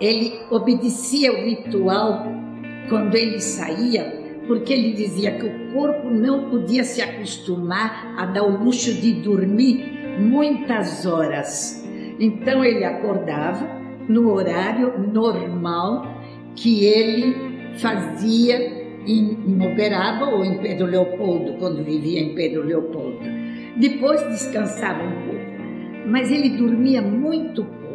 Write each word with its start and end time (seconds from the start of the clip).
ele 0.00 0.40
obedecia 0.50 1.32
o 1.32 1.44
ritual 1.44 2.26
quando 2.88 3.14
ele 3.16 3.40
saía, 3.40 4.44
porque 4.46 4.72
ele 4.72 4.92
dizia 4.92 5.32
que 5.32 5.46
o 5.46 5.72
corpo 5.72 6.08
não 6.08 6.48
podia 6.50 6.84
se 6.84 7.02
acostumar 7.02 8.14
a 8.16 8.26
dar 8.26 8.44
o 8.44 8.62
luxo 8.62 8.94
de 8.94 9.14
dormir 9.14 10.18
muitas 10.20 11.04
horas. 11.04 11.84
Então 12.18 12.64
ele 12.64 12.84
acordava 12.84 13.66
no 14.08 14.32
horário 14.32 14.98
normal 15.12 16.06
que 16.54 16.84
ele 16.84 17.34
fazia 17.78 18.86
em 19.06 19.36
Uberaba 19.54 20.26
ou 20.26 20.44
em 20.44 20.58
Pedro 20.58 20.86
Leopoldo, 20.86 21.54
quando 21.58 21.84
vivia 21.84 22.20
em 22.20 22.34
Pedro 22.34 22.64
Leopoldo. 22.64 23.18
Depois 23.76 24.22
descansava 24.28 25.02
um 25.02 25.26
pouco, 25.26 26.08
mas 26.08 26.30
ele 26.30 26.50
dormia 26.50 27.02
muito 27.02 27.64
pouco. 27.64 27.85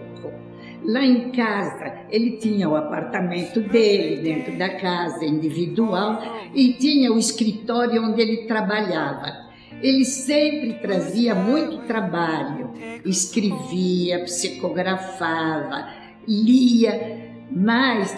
Lá 0.91 1.05
em 1.05 1.31
casa, 1.31 2.05
ele 2.09 2.31
tinha 2.31 2.68
o 2.68 2.76
apartamento 2.76 3.62
dele, 3.62 4.22
dentro 4.22 4.58
da 4.58 4.68
casa, 4.76 5.23
individual, 5.23 6.22
e 6.54 6.73
tinha 6.73 7.14
o 7.14 7.17
escritório 7.17 8.04
onde 8.04 8.22
ele 8.22 8.45
trabalhava. 8.45 9.52
Ele 9.81 10.04
sempre 10.04 10.73
trazia 10.81 11.34
muito 11.34 11.78
trabalho, 11.88 12.72
escrevia, 13.06 14.25
psicografava, 14.25 15.88
lia, 16.28 17.31
mas 17.50 18.14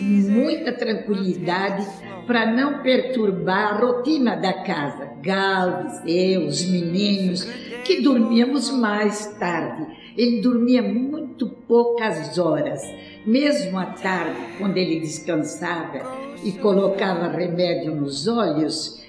muita 0.00 0.72
tranquilidade 0.72 1.86
para 2.26 2.44
não 2.44 2.82
perturbar 2.82 3.74
a 3.74 3.78
rotina 3.78 4.34
da 4.34 4.52
casa. 4.64 5.12
Galves, 5.22 6.02
eu, 6.04 6.48
os 6.48 6.68
meninos, 6.68 7.44
que 7.84 8.02
dormíamos 8.02 8.68
mais 8.72 9.26
tarde. 9.38 10.05
Ele 10.16 10.40
dormia 10.40 10.82
muito 10.82 11.46
poucas 11.46 12.38
horas. 12.38 12.80
Mesmo 13.26 13.78
à 13.78 13.86
tarde, 13.86 14.36
quando 14.58 14.76
ele 14.76 15.00
descansava 15.00 16.00
e 16.42 16.52
colocava 16.52 17.28
remédio 17.28 17.94
nos 17.94 18.26
olhos, 18.26 19.04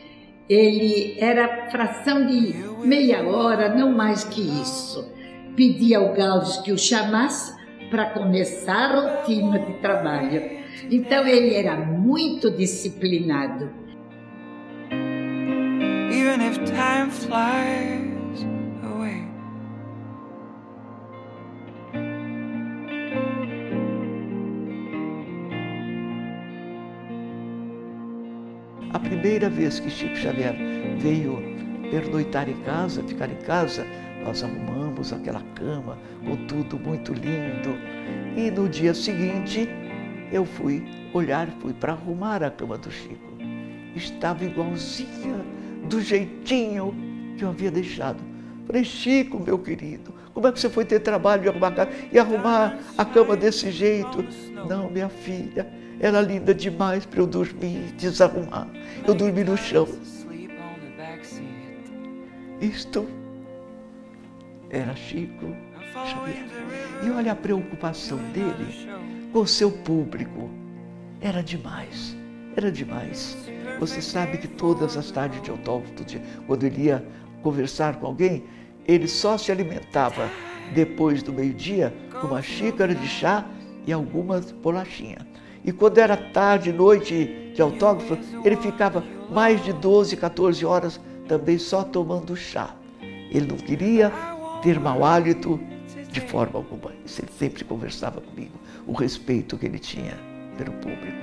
ele 0.49 1.15
era 1.19 1.69
fração 1.69 2.25
de 2.25 2.53
meia 2.85 3.23
hora, 3.27 3.73
não 3.75 3.91
mais 3.91 4.23
que 4.23 4.41
isso. 4.41 5.11
Pedia 5.55 5.99
ao 5.99 6.13
Galves 6.13 6.57
que 6.57 6.71
o 6.71 6.77
chamasse 6.77 7.55
para 7.89 8.11
começar 8.11 8.91
a 8.91 9.17
rotina 9.19 9.59
de 9.59 9.73
trabalho. 9.75 10.41
Então 10.91 11.25
ele 11.25 11.55
era 11.55 11.75
muito 11.75 12.51
disciplinado. 12.51 13.69
Even 16.11 16.41
if 16.41 16.57
time 16.65 17.11
flies 17.11 18.06
A 28.93 28.99
primeira 28.99 29.49
vez 29.49 29.79
que 29.79 29.89
Chico 29.89 30.15
Xavier 30.15 30.55
veio 30.97 31.39
pernoitar 31.91 32.47
em 32.47 32.55
casa, 32.61 33.03
ficar 33.03 33.29
em 33.29 33.35
casa, 33.37 33.85
nós 34.23 34.43
arrumamos 34.43 35.11
aquela 35.11 35.41
cama 35.55 35.97
com 36.25 36.35
tudo 36.47 36.79
muito 36.79 37.13
lindo. 37.13 37.77
E 38.35 38.49
no 38.49 38.69
dia 38.69 38.93
seguinte 38.93 39.67
eu 40.31 40.45
fui 40.45 40.85
olhar, 41.13 41.49
fui 41.59 41.73
para 41.73 41.93
arrumar 41.93 42.43
a 42.43 42.49
cama 42.49 42.77
do 42.77 42.89
Chico. 42.89 43.37
Estava 43.93 44.45
igualzinha, 44.45 45.43
do 45.89 46.01
jeitinho 46.01 46.95
que 47.37 47.43
eu 47.43 47.49
havia 47.49 47.71
deixado. 47.71 48.23
Falei, 48.65 48.83
Chico, 48.83 49.39
meu 49.39 49.59
querido, 49.59 50.13
como 50.33 50.47
é 50.47 50.51
que 50.51 50.59
você 50.59 50.69
foi 50.69 50.85
ter 50.85 50.99
trabalho 50.99 51.41
de 51.41 51.49
arrumar 51.49 51.89
e 52.11 52.19
arrumar 52.19 52.77
a 52.97 53.05
cama 53.05 53.35
desse 53.35 53.71
jeito? 53.71 54.25
Não, 54.67 54.89
minha 54.89 55.09
filha, 55.09 55.67
era 55.99 56.21
linda 56.21 56.53
demais 56.53 57.05
para 57.05 57.19
eu 57.19 57.27
dormir, 57.27 57.93
desarrumar. 57.97 58.67
Eu 59.05 59.13
dormi 59.13 59.43
no 59.43 59.57
chão. 59.57 59.87
Isto 62.61 63.07
era 64.69 64.95
Chico 64.95 65.55
Xavier. 65.93 66.45
E 67.03 67.09
olha 67.09 67.31
a 67.31 67.35
preocupação 67.35 68.17
dele 68.31 68.89
com 69.31 69.39
o 69.39 69.47
seu 69.47 69.71
público. 69.71 70.49
Era 71.21 71.41
demais, 71.41 72.15
era 72.55 72.71
demais. 72.71 73.37
Você 73.79 74.01
sabe 74.01 74.37
que 74.37 74.47
todas 74.47 74.97
as 74.97 75.11
tardes 75.11 75.41
de 75.41 75.49
autógrafo, 75.51 75.93
quando 76.45 76.63
ele 76.63 76.83
ia 76.83 77.05
conversar 77.41 77.99
com 77.99 78.07
alguém, 78.07 78.43
ele 78.87 79.07
só 79.07 79.37
se 79.37 79.51
alimentava 79.51 80.29
depois 80.73 81.21
do 81.23 81.33
meio-dia 81.33 81.93
com 82.19 82.27
uma 82.27 82.41
xícara 82.41 82.93
de 82.93 83.07
chá 83.07 83.45
e 83.85 83.93
algumas 83.93 84.51
bolachinhas. 84.51 85.25
E 85.63 85.71
quando 85.71 85.97
era 85.97 86.15
tarde, 86.15 86.71
noite 86.71 87.51
de 87.53 87.61
autógrafo, 87.61 88.17
ele 88.43 88.55
ficava 88.57 89.03
mais 89.29 89.63
de 89.63 89.73
12, 89.73 90.15
14 90.15 90.65
horas 90.65 90.99
também 91.27 91.57
só 91.57 91.83
tomando 91.83 92.35
chá. 92.35 92.75
Ele 93.29 93.47
não 93.47 93.57
queria 93.57 94.11
ter 94.61 94.79
mau 94.79 95.03
hálito 95.03 95.59
de 96.09 96.21
forma 96.21 96.57
alguma. 96.59 96.91
Isso 97.05 97.21
ele 97.21 97.31
sempre 97.37 97.63
conversava 97.63 98.21
comigo, 98.21 98.53
o 98.85 98.93
respeito 98.93 99.57
que 99.57 99.65
ele 99.65 99.79
tinha 99.79 100.17
pelo 100.57 100.71
público. 100.73 101.17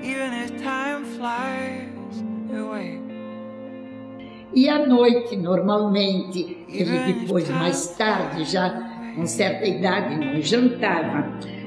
E 4.54 4.68
à 4.68 4.86
noite, 4.86 5.36
normalmente, 5.36 6.64
ele 6.68 7.12
depois, 7.12 7.48
mais 7.50 7.88
tarde, 7.96 8.44
já 8.44 8.70
com 9.16 9.26
certa 9.26 9.66
idade, 9.66 10.16
não 10.16 10.40
jantava. 10.40 11.24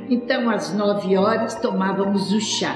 Então, 0.09 0.49
às 0.49 0.73
nove 0.73 1.17
horas, 1.17 1.55
tomávamos 1.55 2.31
o 2.31 2.39
chá. 2.39 2.75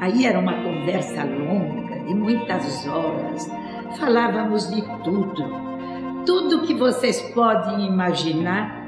Aí 0.00 0.24
era 0.26 0.38
uma 0.38 0.54
conversa 0.62 1.24
longa, 1.24 1.98
de 2.04 2.14
muitas 2.14 2.86
horas. 2.86 3.50
Falávamos 3.98 4.70
de 4.70 4.82
tudo 5.02 5.70
tudo 6.26 6.62
que 6.62 6.74
vocês 6.74 7.20
podem 7.34 7.86
imaginar, 7.86 8.86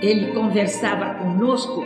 ele 0.00 0.32
conversava 0.32 1.14
conosco, 1.14 1.84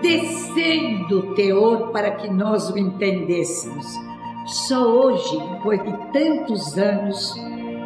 descendo 0.00 1.18
o 1.18 1.34
teor 1.34 1.88
para 1.90 2.12
que 2.12 2.28
nós 2.28 2.70
o 2.70 2.78
entendêssemos. 2.78 3.86
Só 4.46 4.82
hoje, 4.82 5.36
depois 5.52 5.82
de 5.82 6.12
tantos 6.12 6.78
anos, 6.78 7.34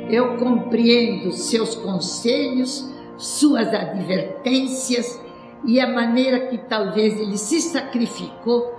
eu 0.09 0.37
compreendo 0.37 1.33
seus 1.33 1.75
conselhos, 1.75 2.93
suas 3.17 3.69
advertências 3.73 5.21
e 5.65 5.81
a 5.81 5.87
maneira 5.87 6.49
que 6.49 6.59
talvez 6.59 7.19
ele 7.19 7.39
se 7.39 7.61
sacrificou 7.61 8.75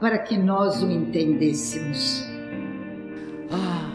para 0.00 0.18
que 0.18 0.36
nós 0.36 0.82
o 0.82 0.90
entendêssemos. 0.90 2.24
Ah, 3.50 3.90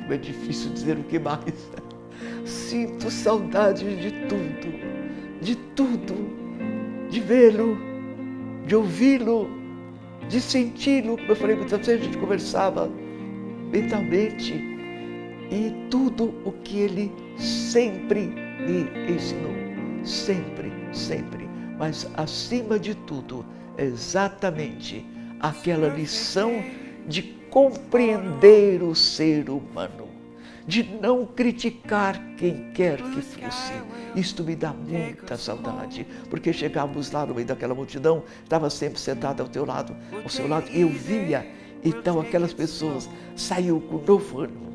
como 0.00 0.12
é 0.12 0.16
difícil 0.16 0.72
dizer 0.72 0.98
o 0.98 1.02
que 1.04 1.18
mais. 1.18 1.70
Sinto 2.44 3.10
saudade 3.10 3.84
de 3.96 4.10
tudo, 4.26 5.40
de 5.40 5.56
tudo, 5.56 6.14
de 7.08 7.20
vê-lo, 7.20 7.76
de 8.66 8.76
ouvi-lo, 8.76 9.48
de 10.28 10.40
senti-lo. 10.40 11.16
Como 11.16 11.30
eu 11.30 11.36
falei 11.36 11.56
muitas 11.56 11.86
vezes, 11.86 12.02
a 12.02 12.04
gente 12.04 12.18
conversava 12.18 12.90
mentalmente 13.72 14.54
e 15.50 15.88
tudo 15.90 16.34
o 16.44 16.52
que 16.52 16.80
ele 16.80 17.12
sempre 17.36 18.26
me 18.66 19.12
ensinou. 19.12 19.69
Sempre, 20.04 20.72
sempre. 20.92 21.48
Mas 21.78 22.08
acima 22.14 22.78
de 22.78 22.94
tudo, 22.94 23.44
exatamente 23.78 25.06
aquela 25.40 25.88
lição 25.88 26.62
de 27.06 27.22
compreender 27.50 28.82
o 28.82 28.94
ser 28.94 29.48
humano 29.48 30.10
de 30.70 30.84
não 30.84 31.26
criticar 31.26 32.22
quem 32.36 32.70
quer 32.72 33.02
que 33.02 33.20
fosse. 33.20 33.72
Isto 34.14 34.44
me 34.44 34.54
dá 34.54 34.72
muita 34.72 35.36
saudade, 35.36 36.06
porque 36.28 36.52
chegávamos 36.52 37.10
lá 37.10 37.26
no 37.26 37.34
meio 37.34 37.46
daquela 37.46 37.74
multidão, 37.74 38.22
estava 38.44 38.70
sempre 38.70 39.00
sentado 39.00 39.40
ao 39.40 39.48
teu 39.48 39.64
lado, 39.64 39.96
ao 40.22 40.28
seu 40.28 40.46
lado, 40.46 40.70
e 40.70 40.82
eu 40.82 40.88
via, 40.88 41.44
então 41.84 42.20
aquelas 42.20 42.52
pessoas 42.52 43.10
saiu 43.34 43.80
com 43.80 43.98
novo 43.98 44.40
ano, 44.40 44.72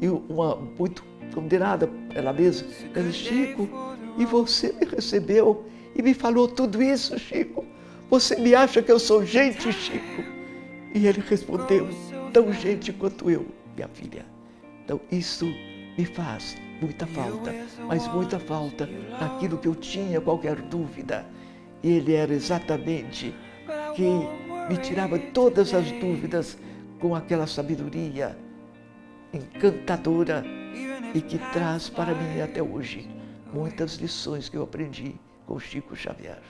e 0.00 0.08
uma 0.08 0.56
muito 0.56 1.04
condenada, 1.32 1.88
ela 2.12 2.32
mesma, 2.32 2.66
ela 2.92 3.12
Chico, 3.12 3.68
e 4.16 4.24
você 4.24 4.72
me 4.72 4.86
recebeu 4.86 5.64
e 5.94 6.02
me 6.02 6.14
falou 6.14 6.48
tudo 6.48 6.82
isso, 6.82 7.18
Chico. 7.18 7.64
Você 8.10 8.36
me 8.36 8.54
acha 8.54 8.82
que 8.82 8.92
eu 8.92 8.98
sou 8.98 9.24
gente, 9.24 9.72
Chico? 9.72 10.22
E 10.94 11.06
ele 11.06 11.22
respondeu, 11.26 11.88
tão 12.32 12.52
gente 12.52 12.92
quanto 12.92 13.30
eu, 13.30 13.46
minha 13.74 13.88
filha. 13.88 14.24
Então, 14.84 15.00
isso 15.10 15.46
me 15.98 16.04
faz 16.04 16.56
muita 16.80 17.06
falta, 17.06 17.54
mas 17.86 18.06
muita 18.12 18.38
falta 18.38 18.88
naquilo 19.20 19.58
que 19.58 19.68
eu 19.68 19.74
tinha 19.74 20.20
qualquer 20.20 20.56
dúvida. 20.56 21.26
Ele 21.82 22.14
era 22.14 22.32
exatamente 22.32 23.34
que 23.94 24.02
me 24.68 24.76
tirava 24.78 25.18
todas 25.18 25.74
as 25.74 25.90
dúvidas 25.92 26.58
com 27.00 27.14
aquela 27.14 27.46
sabedoria 27.46 28.36
encantadora 29.32 30.44
e 31.14 31.20
que 31.20 31.38
traz 31.52 31.88
para 31.88 32.14
mim 32.14 32.40
até 32.40 32.62
hoje 32.62 33.08
muitas 33.52 33.94
lições 33.94 34.48
que 34.48 34.56
eu 34.56 34.62
aprendi 34.62 35.14
com 35.46 35.58
Chico 35.58 35.94
Xavier. 35.94 36.42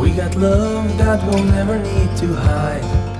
We 0.00 0.10
got 0.10 0.36
love 0.36 0.96
that 0.98 1.22
we'll 1.26 1.44
never 1.44 1.78
need 1.78 2.16
to 2.18 2.34
hide 2.34 3.13